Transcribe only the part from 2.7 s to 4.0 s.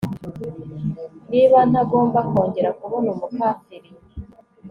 kubona umukafiri